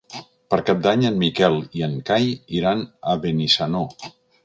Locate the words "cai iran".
2.09-2.85